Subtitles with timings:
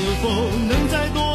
[0.00, 0.30] 是否
[0.66, 1.29] 能再多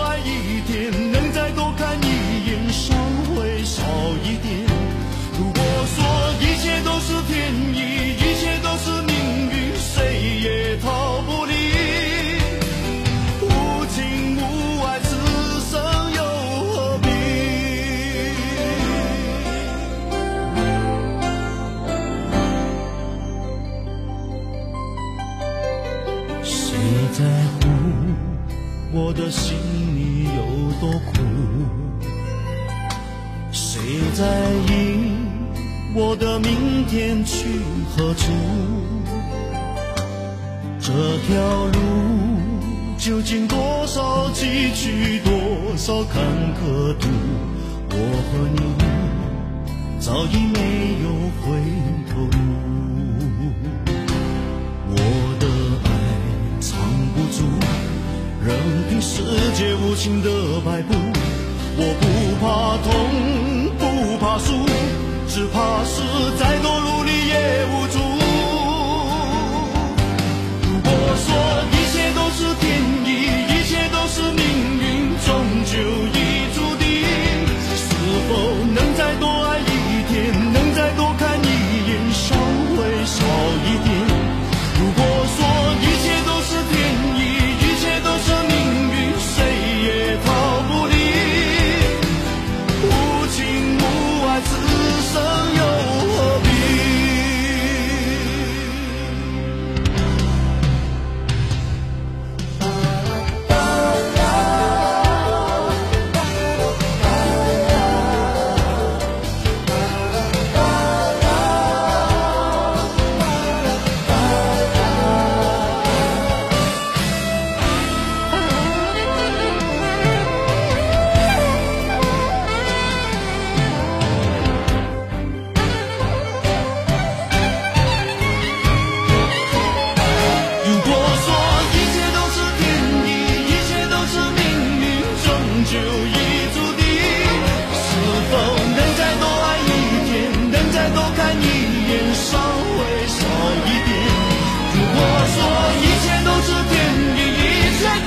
[34.16, 34.24] 在
[34.70, 35.12] 意
[35.94, 38.32] 我的明天去何处？
[40.80, 40.94] 这
[41.28, 41.80] 条路
[42.98, 46.24] 究竟多少崎岖，多少坎
[46.56, 47.10] 坷途？
[47.92, 47.98] 我
[48.32, 48.58] 和你
[50.00, 50.60] 早已没
[51.04, 51.06] 有
[51.42, 51.44] 回
[52.08, 52.38] 头路。
[54.92, 54.98] 我
[55.42, 55.46] 的
[55.84, 55.90] 爱
[56.62, 56.72] 藏
[57.14, 57.44] 不住，
[58.46, 58.48] 任
[58.88, 59.12] 凭世
[59.56, 60.30] 界无情的
[60.62, 60.94] 摆布。
[61.78, 62.04] 我不
[62.40, 62.90] 怕痛，
[64.40, 64.66] 输，
[65.28, 66.02] 只怕是
[66.38, 67.15] 再多努力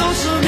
[0.09, 0.48] 一切都是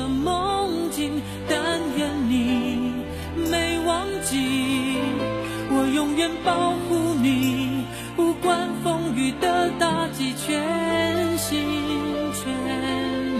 [9.39, 11.63] 的打击，全心
[12.33, 12.51] 全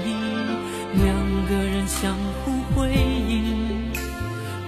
[0.06, 0.08] 意。
[1.04, 1.06] 两
[1.48, 2.92] 个人相互辉
[3.28, 3.92] 映，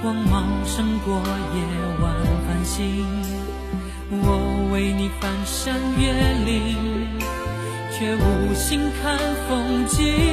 [0.02, 1.16] 光芒胜过
[1.56, 1.62] 夜
[2.02, 2.12] 晚
[2.48, 3.06] 繁星。
[4.10, 6.14] 我为你翻山越
[6.46, 7.08] 岭，
[7.92, 9.18] 却无心看
[9.48, 10.33] 风景。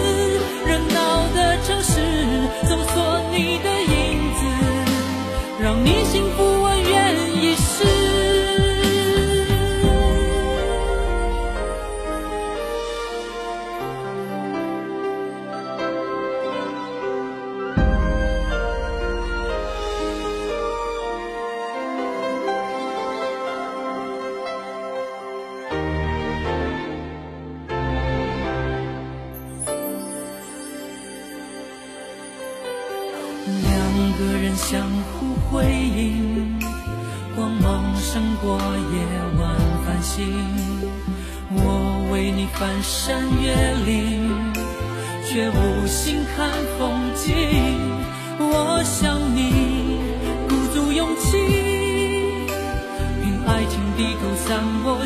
[3.41, 4.45] 你的影子，
[5.59, 6.50] 让你幸福，
[38.77, 38.95] 夜
[39.39, 40.11] 晚繁星。
[41.53, 43.53] 我为你翻山越
[43.85, 44.53] 岭，
[45.25, 47.29] 却无心看风景。
[48.39, 49.99] 我想你
[50.47, 51.37] 鼓足勇气，
[53.21, 55.05] 凭爱情低头散播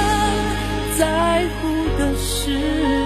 [0.97, 1.67] 在乎
[1.97, 3.00] 的事。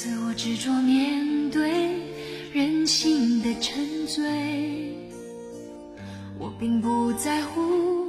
[0.00, 1.90] 次我执着面对
[2.52, 4.94] 任性的沉醉，
[6.38, 8.06] 我并不在乎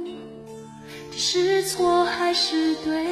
[1.10, 3.04] 这是错还是对，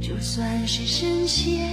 [0.00, 1.68] 就算是深陷，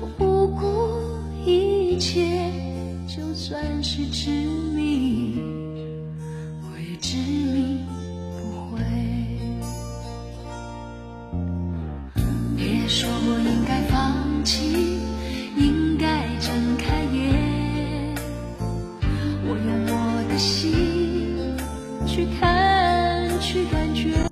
[0.00, 2.50] 我不顾一切，
[3.06, 4.30] 就算是执
[4.74, 5.38] 迷，
[6.62, 7.18] 我也执